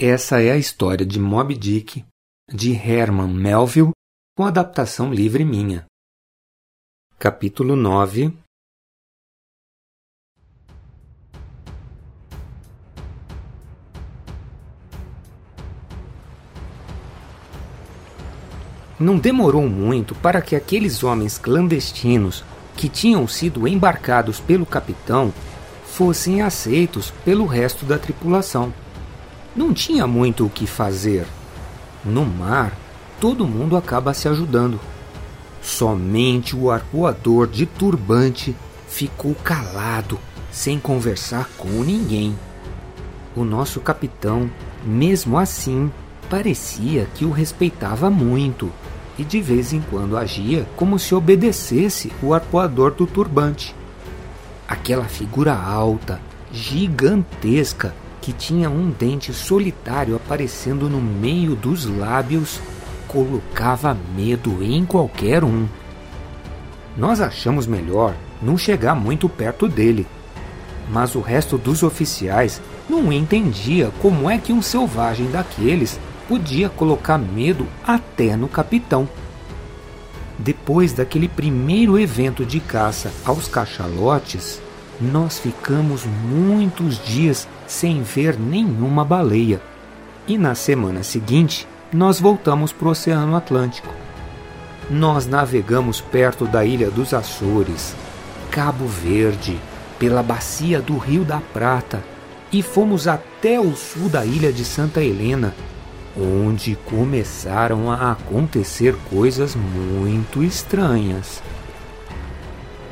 Essa 0.00 0.40
é 0.40 0.52
a 0.52 0.56
história 0.56 1.04
de 1.04 1.18
Moby 1.18 1.56
Dick, 1.56 2.04
de 2.48 2.72
Herman 2.72 3.34
Melville, 3.34 3.90
com 4.36 4.46
adaptação 4.46 5.12
livre 5.12 5.44
minha. 5.44 5.86
Capítulo 7.18 7.74
9 7.74 8.32
Não 19.00 19.18
demorou 19.18 19.68
muito 19.68 20.14
para 20.14 20.40
que 20.40 20.54
aqueles 20.54 21.02
homens 21.02 21.38
clandestinos 21.38 22.44
que 22.76 22.88
tinham 22.88 23.26
sido 23.26 23.66
embarcados 23.66 24.38
pelo 24.38 24.64
capitão 24.64 25.34
fossem 25.84 26.40
aceitos 26.40 27.10
pelo 27.24 27.46
resto 27.46 27.84
da 27.84 27.98
tripulação. 27.98 28.72
Não 29.58 29.74
tinha 29.74 30.06
muito 30.06 30.46
o 30.46 30.48
que 30.48 30.68
fazer. 30.68 31.26
No 32.04 32.24
mar, 32.24 32.78
todo 33.20 33.44
mundo 33.44 33.76
acaba 33.76 34.14
se 34.14 34.28
ajudando. 34.28 34.78
Somente 35.60 36.54
o 36.54 36.70
arpoador 36.70 37.48
de 37.48 37.66
turbante 37.66 38.54
ficou 38.86 39.34
calado, 39.34 40.16
sem 40.52 40.78
conversar 40.78 41.50
com 41.58 41.68
ninguém. 41.82 42.38
O 43.34 43.42
nosso 43.42 43.80
capitão, 43.80 44.48
mesmo 44.84 45.36
assim, 45.36 45.90
parecia 46.30 47.08
que 47.16 47.24
o 47.24 47.32
respeitava 47.32 48.08
muito 48.08 48.70
e 49.18 49.24
de 49.24 49.40
vez 49.40 49.72
em 49.72 49.80
quando 49.80 50.16
agia 50.16 50.68
como 50.76 51.00
se 51.00 51.16
obedecesse 51.16 52.12
o 52.22 52.32
arpoador 52.32 52.92
do 52.92 53.08
turbante. 53.08 53.74
Aquela 54.68 55.06
figura 55.06 55.52
alta, 55.52 56.20
gigantesca, 56.52 57.92
que 58.28 58.32
tinha 58.34 58.68
um 58.68 58.90
dente 58.90 59.32
solitário 59.32 60.14
aparecendo 60.14 60.86
no 60.86 61.00
meio 61.00 61.56
dos 61.56 61.86
lábios, 61.86 62.60
colocava 63.06 63.96
medo 64.14 64.62
em 64.62 64.84
qualquer 64.84 65.42
um. 65.42 65.66
Nós 66.94 67.22
achamos 67.22 67.66
melhor 67.66 68.14
não 68.42 68.58
chegar 68.58 68.94
muito 68.94 69.30
perto 69.30 69.66
dele, 69.66 70.06
mas 70.90 71.14
o 71.14 71.22
resto 71.22 71.56
dos 71.56 71.82
oficiais 71.82 72.60
não 72.86 73.10
entendia 73.10 73.90
como 74.02 74.28
é 74.28 74.36
que 74.36 74.52
um 74.52 74.60
selvagem 74.60 75.30
daqueles 75.30 75.98
podia 76.28 76.68
colocar 76.68 77.16
medo 77.16 77.66
até 77.82 78.36
no 78.36 78.46
capitão. 78.46 79.08
Depois 80.38 80.92
daquele 80.92 81.28
primeiro 81.28 81.98
evento 81.98 82.44
de 82.44 82.60
caça 82.60 83.10
aos 83.24 83.48
cachalotes, 83.48 84.60
nós 85.00 85.38
ficamos 85.38 86.04
muitos 86.04 86.98
dias 87.04 87.48
sem 87.66 88.02
ver 88.02 88.38
nenhuma 88.38 89.04
baleia. 89.04 89.60
E 90.26 90.36
na 90.36 90.54
semana 90.54 91.02
seguinte, 91.02 91.66
nós 91.92 92.20
voltamos 92.20 92.72
para 92.72 92.88
o 92.88 92.90
Oceano 92.90 93.36
Atlântico. 93.36 93.92
Nós 94.90 95.26
navegamos 95.26 96.00
perto 96.00 96.46
da 96.46 96.64
ilha 96.64 96.90
dos 96.90 97.14
Açores, 97.14 97.94
Cabo 98.50 98.86
Verde, 98.86 99.58
pela 99.98 100.22
bacia 100.22 100.80
do 100.80 100.96
Rio 100.96 101.24
da 101.24 101.40
Prata 101.52 102.02
e 102.52 102.62
fomos 102.62 103.06
até 103.06 103.60
o 103.60 103.74
sul 103.76 104.08
da 104.08 104.24
ilha 104.24 104.52
de 104.52 104.64
Santa 104.64 105.02
Helena, 105.02 105.54
onde 106.16 106.76
começaram 106.86 107.90
a 107.90 108.12
acontecer 108.12 108.96
coisas 109.10 109.54
muito 109.54 110.42
estranhas. 110.42 111.42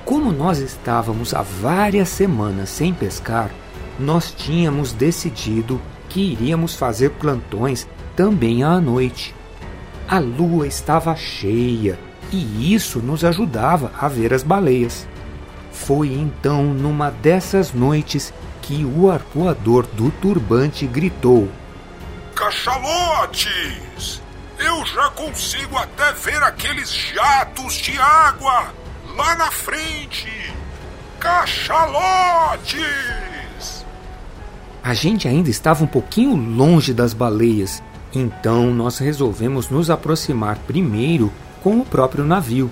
Como 0.06 0.30
nós 0.30 0.58
estávamos 0.58 1.34
há 1.34 1.42
várias 1.42 2.08
semanas 2.08 2.68
sem 2.68 2.94
pescar, 2.94 3.50
nós 3.98 4.30
tínhamos 4.30 4.92
decidido 4.92 5.82
que 6.08 6.20
iríamos 6.20 6.76
fazer 6.76 7.10
plantões 7.10 7.88
também 8.14 8.62
à 8.62 8.80
noite. 8.80 9.34
A 10.06 10.20
lua 10.20 10.68
estava 10.68 11.16
cheia 11.16 11.98
e 12.30 12.72
isso 12.72 13.00
nos 13.00 13.24
ajudava 13.24 13.90
a 14.00 14.06
ver 14.06 14.32
as 14.32 14.44
baleias. 14.44 15.08
Foi 15.72 16.12
então 16.12 16.62
numa 16.62 17.10
dessas 17.10 17.72
noites 17.72 18.32
que 18.62 18.84
o 18.84 19.10
arpoador 19.10 19.88
do 19.88 20.12
turbante 20.12 20.86
gritou: 20.86 21.48
Cachalotes! 22.32 24.22
Eu 24.56 24.86
já 24.86 25.10
consigo 25.10 25.76
até 25.76 26.12
ver 26.12 26.40
aqueles 26.44 26.90
jatos 26.94 27.74
de 27.74 27.98
água 27.98 28.85
lá 29.16 29.34
na 29.34 29.50
frente! 29.50 30.28
Cachalotes! 31.18 32.66
A 34.84 34.94
gente 34.94 35.26
ainda 35.26 35.50
estava 35.50 35.82
um 35.82 35.86
pouquinho 35.86 36.36
longe 36.36 36.92
das 36.92 37.12
baleias, 37.12 37.82
então 38.14 38.72
nós 38.72 38.98
resolvemos 38.98 39.68
nos 39.68 39.90
aproximar 39.90 40.58
primeiro 40.66 41.32
com 41.62 41.80
o 41.80 41.84
próprio 41.84 42.24
navio. 42.24 42.70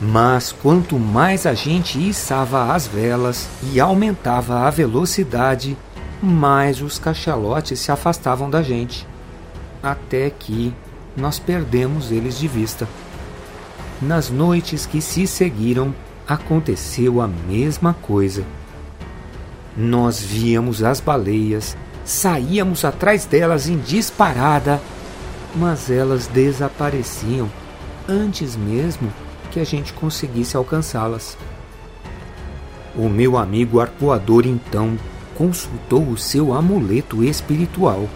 Mas 0.00 0.50
quanto 0.50 0.98
mais 0.98 1.46
a 1.46 1.54
gente 1.54 2.00
içava 2.08 2.72
as 2.74 2.86
velas 2.86 3.48
e 3.72 3.78
aumentava 3.78 4.66
a 4.66 4.70
velocidade, 4.70 5.76
mais 6.20 6.82
os 6.82 6.98
cachalotes 6.98 7.78
se 7.78 7.92
afastavam 7.92 8.50
da 8.50 8.60
gente, 8.62 9.06
até 9.82 10.30
que 10.30 10.74
nós 11.16 11.38
perdemos 11.38 12.10
eles 12.10 12.36
de 12.36 12.48
vista. 12.48 12.88
Nas 14.02 14.28
noites 14.28 14.86
que 14.86 15.00
se 15.00 15.26
seguiram, 15.26 15.94
aconteceu 16.26 17.20
a 17.20 17.28
mesma 17.28 17.94
coisa. 17.94 18.44
Nós 19.76 20.20
víamos 20.20 20.82
as 20.82 21.00
baleias, 21.00 21.76
saíamos 22.04 22.84
atrás 22.84 23.24
delas 23.24 23.68
em 23.68 23.78
disparada, 23.78 24.80
mas 25.54 25.90
elas 25.90 26.26
desapareciam 26.26 27.50
antes 28.08 28.56
mesmo 28.56 29.12
que 29.50 29.60
a 29.60 29.64
gente 29.64 29.92
conseguisse 29.92 30.56
alcançá-las. 30.56 31.36
O 32.96 33.08
meu 33.08 33.36
amigo 33.36 33.80
arpoador 33.80 34.46
então 34.46 34.98
consultou 35.34 36.02
o 36.08 36.16
seu 36.16 36.52
amuleto 36.52 37.24
espiritual, 37.24 38.08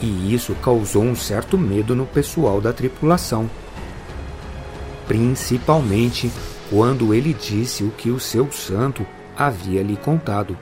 e 0.00 0.34
isso 0.34 0.54
causou 0.56 1.02
um 1.02 1.16
certo 1.16 1.56
medo 1.56 1.94
no 1.94 2.06
pessoal 2.06 2.60
da 2.60 2.72
tripulação. 2.72 3.48
Principalmente 5.06 6.30
quando 6.70 7.12
ele 7.12 7.34
disse 7.34 7.84
o 7.84 7.90
que 7.90 8.10
o 8.10 8.20
seu 8.20 8.50
santo 8.50 9.06
havia 9.36 9.82
lhe 9.82 9.96
contado. 9.96 10.56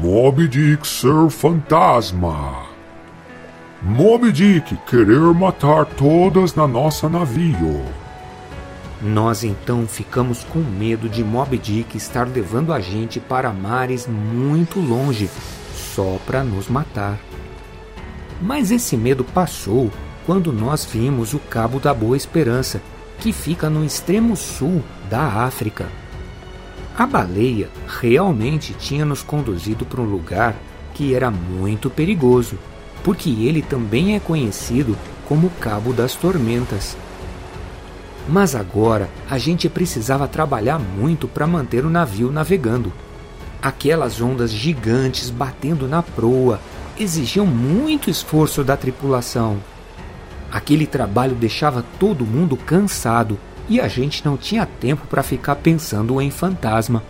Moby 0.00 0.48
Dick 0.48 0.86
ser 0.86 1.30
fantasma. 1.30 2.66
Moby 3.82 4.32
Dick 4.32 4.76
querer 4.86 5.20
matar 5.34 5.84
todas 5.84 6.54
na 6.54 6.66
nossa 6.66 7.08
navio. 7.08 7.84
Nós 9.02 9.44
então 9.44 9.86
ficamos 9.86 10.44
com 10.44 10.60
medo 10.60 11.08
de 11.08 11.22
Moby 11.22 11.58
Dick 11.58 11.96
estar 11.96 12.26
levando 12.26 12.72
a 12.72 12.80
gente 12.80 13.20
para 13.20 13.52
mares 13.52 14.06
muito 14.06 14.80
longe, 14.80 15.28
só 15.74 16.18
para 16.26 16.42
nos 16.42 16.68
matar. 16.68 17.18
Mas 18.40 18.70
esse 18.70 18.96
medo 18.96 19.22
passou 19.22 19.90
quando 20.24 20.52
nós 20.52 20.84
vimos 20.84 21.34
o 21.34 21.38
Cabo 21.38 21.78
da 21.78 21.92
Boa 21.92 22.16
Esperança, 22.16 22.80
que 23.24 23.32
fica 23.32 23.70
no 23.70 23.82
extremo 23.82 24.36
sul 24.36 24.84
da 25.08 25.22
África. 25.46 25.86
A 26.94 27.06
baleia 27.06 27.70
realmente 28.02 28.74
tinha 28.74 29.02
nos 29.02 29.22
conduzido 29.22 29.86
para 29.86 30.02
um 30.02 30.04
lugar 30.04 30.54
que 30.92 31.14
era 31.14 31.30
muito 31.30 31.88
perigoso, 31.88 32.58
porque 33.02 33.30
ele 33.30 33.62
também 33.62 34.14
é 34.14 34.20
conhecido 34.20 34.94
como 35.26 35.48
Cabo 35.58 35.94
das 35.94 36.14
Tormentas. 36.14 36.98
Mas 38.28 38.54
agora 38.54 39.08
a 39.30 39.38
gente 39.38 39.70
precisava 39.70 40.28
trabalhar 40.28 40.78
muito 40.78 41.26
para 41.26 41.46
manter 41.46 41.86
o 41.86 41.90
navio 41.90 42.30
navegando. 42.30 42.92
Aquelas 43.62 44.20
ondas 44.20 44.52
gigantes 44.52 45.30
batendo 45.30 45.88
na 45.88 46.02
proa 46.02 46.60
exigiam 47.00 47.46
muito 47.46 48.10
esforço 48.10 48.62
da 48.62 48.76
tripulação. 48.76 49.60
Aquele 50.54 50.86
trabalho 50.86 51.34
deixava 51.34 51.84
todo 51.98 52.24
mundo 52.24 52.56
cansado 52.56 53.40
e 53.68 53.80
a 53.80 53.88
gente 53.88 54.24
não 54.24 54.36
tinha 54.36 54.64
tempo 54.64 55.04
para 55.08 55.20
ficar 55.20 55.56
pensando 55.56 56.20
em 56.20 56.30
fantasma. 56.30 57.02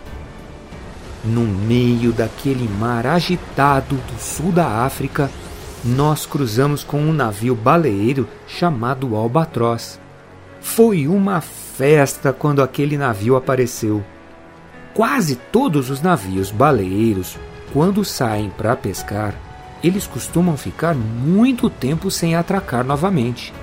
No 1.23 1.43
meio 1.43 2.11
daquele 2.11 2.67
mar 2.67 3.05
agitado 3.05 3.97
do 3.97 4.19
sul 4.19 4.51
da 4.51 4.83
África, 4.83 5.29
nós 5.83 6.25
cruzamos 6.25 6.83
com 6.83 6.99
um 6.99 7.13
navio 7.13 7.53
baleeiro 7.53 8.27
chamado 8.47 9.15
Albatroz. 9.15 9.99
Foi 10.59 11.07
uma 11.07 11.39
festa 11.39 12.33
quando 12.33 12.63
aquele 12.63 12.97
navio 12.97 13.35
apareceu. 13.35 14.03
Quase 14.95 15.35
todos 15.35 15.91
os 15.91 16.01
navios 16.01 16.49
baleeiros, 16.49 17.37
quando 17.71 18.03
saem 18.03 18.49
para 18.49 18.75
pescar, 18.75 19.35
eles 19.85 20.07
costumam 20.07 20.57
ficar 20.57 20.95
muito 20.95 21.69
tempo 21.69 22.09
sem 22.09 22.33
atracar 22.33 22.83
novamente. 22.83 23.53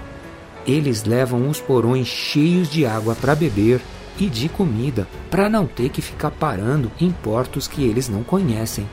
Eles 0.65 1.03
levam 1.03 1.49
os 1.49 1.61
porões 1.61 2.07
cheios 2.07 2.71
de 2.71 2.87
água 2.87 3.17
para 3.17 3.35
beber 3.35 3.81
e 4.21 4.29
de 4.29 4.49
comida, 4.49 5.09
para 5.29 5.51
não 5.51 5.67
ter 5.67 5.89
que 5.89 6.01
ficar 6.01 6.31
parando 6.31 6.93
em 7.01 7.11
portos 7.11 7.67
que 7.67 7.83
eles 7.83 8.09
não 8.09 8.23
conhecem. 8.23 8.89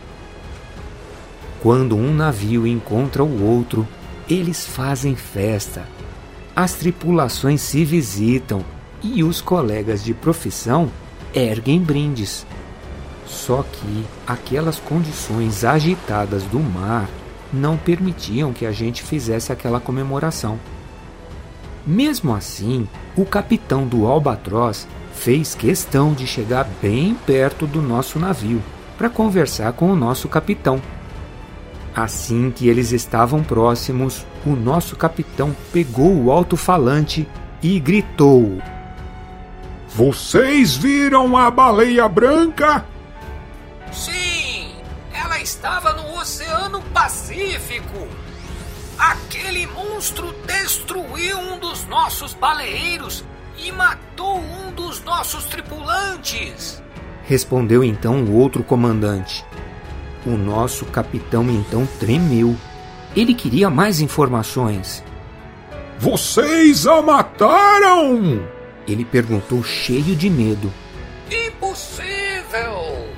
Quando 1.61 1.95
um 1.95 2.11
navio 2.11 2.65
encontra 2.65 3.23
o 3.23 3.45
outro, 3.45 3.87
eles 4.27 4.65
fazem 4.65 5.15
festa. 5.15 5.87
As 6.55 6.73
tripulações 6.73 7.61
se 7.61 7.85
visitam 7.85 8.65
e 9.03 9.23
os 9.23 9.39
colegas 9.39 10.03
de 10.03 10.15
profissão 10.15 10.89
erguem 11.31 11.79
brindes. 11.79 12.43
Só 13.29 13.63
que 13.63 14.05
aquelas 14.25 14.79
condições 14.79 15.63
agitadas 15.63 16.43
do 16.43 16.59
mar 16.59 17.07
não 17.53 17.77
permitiam 17.77 18.51
que 18.51 18.65
a 18.65 18.71
gente 18.71 19.03
fizesse 19.03 19.51
aquela 19.51 19.79
comemoração. 19.79 20.59
Mesmo 21.85 22.35
assim, 22.35 22.87
o 23.15 23.23
capitão 23.25 23.87
do 23.87 24.07
Albatroz 24.07 24.87
fez 25.13 25.53
questão 25.53 26.13
de 26.13 26.25
chegar 26.25 26.67
bem 26.81 27.15
perto 27.25 27.67
do 27.67 27.81
nosso 27.81 28.19
navio 28.19 28.61
para 28.97 29.09
conversar 29.09 29.73
com 29.73 29.91
o 29.91 29.95
nosso 29.95 30.27
capitão. 30.27 30.81
Assim 31.95 32.51
que 32.51 32.67
eles 32.67 32.91
estavam 32.91 33.43
próximos, 33.43 34.25
o 34.45 34.51
nosso 34.51 34.95
capitão 34.95 35.55
pegou 35.71 36.15
o 36.23 36.31
alto-falante 36.31 37.27
e 37.61 37.79
gritou: 37.79 38.59
Vocês 39.95 40.75
viram 40.75 41.35
a 41.37 41.49
baleia 41.49 42.07
branca? 42.07 42.85
Oceano 46.19 46.81
Pacífico. 46.93 48.05
Aquele 48.97 49.65
monstro 49.67 50.35
destruiu 50.45 51.37
um 51.37 51.57
dos 51.57 51.85
nossos 51.85 52.33
baleeiros 52.33 53.23
e 53.57 53.71
matou 53.71 54.37
um 54.37 54.69
dos 54.73 55.01
nossos 55.01 55.45
tripulantes. 55.45 56.83
Respondeu 57.23 57.85
então 57.85 58.21
o 58.25 58.35
outro 58.35 58.65
comandante. 58.65 59.45
O 60.25 60.31
nosso 60.31 60.83
capitão 60.87 61.49
então 61.49 61.87
tremeu. 62.01 62.53
Ele 63.15 63.33
queria 63.33 63.69
mais 63.69 64.01
informações. 64.01 65.01
Vocês 65.97 66.85
a 66.85 67.01
mataram? 67.01 68.45
Ele 68.85 69.05
perguntou 69.05 69.63
cheio 69.63 70.17
de 70.17 70.29
medo. 70.29 70.69
Impossível! 71.31 73.08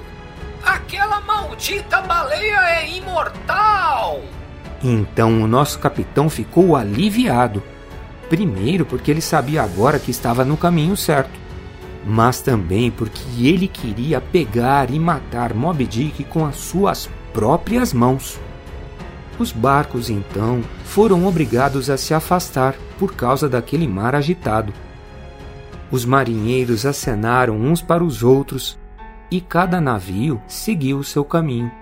Aquela 0.92 1.22
maldita 1.22 2.02
baleia 2.02 2.82
é 2.82 2.98
imortal! 2.98 4.20
Então 4.84 5.42
o 5.42 5.48
nosso 5.48 5.80
capitão 5.80 6.30
ficou 6.30 6.76
aliviado. 6.76 7.64
Primeiro, 8.28 8.86
porque 8.86 9.10
ele 9.10 9.22
sabia 9.22 9.64
agora 9.64 9.98
que 10.00 10.12
estava 10.12 10.44
no 10.44 10.58
caminho 10.58 10.98
certo, 10.98 11.32
mas 12.06 12.42
também 12.42 12.92
porque 12.92 13.48
ele 13.48 13.70
queria 13.70 14.20
pegar 14.20 14.92
e 14.92 15.00
matar 15.00 15.54
Moby 15.54 15.88
Dick 15.88 16.26
com 16.26 16.46
as 16.46 16.58
suas 16.58 17.10
próprias 17.32 17.94
mãos. 17.94 18.38
Os 19.40 19.54
barcos 19.54 20.10
então 20.10 20.62
foram 20.84 21.26
obrigados 21.26 21.90
a 21.90 21.96
se 21.96 22.14
afastar 22.14 22.76
por 23.00 23.16
causa 23.16 23.48
daquele 23.48 23.88
mar 23.88 24.14
agitado. 24.14 24.74
Os 25.90 26.04
marinheiros 26.04 26.86
acenaram 26.86 27.56
uns 27.56 27.82
para 27.82 28.04
os 28.04 28.24
outros 28.24 28.81
e 29.32 29.40
cada 29.40 29.80
navio 29.80 30.42
seguiu 30.46 31.00
o 31.00 31.04
seu 31.04 31.24
caminho. 31.24 31.81